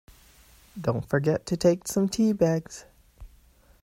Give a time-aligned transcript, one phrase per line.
[0.81, 2.85] Don't forget to take some tea bags!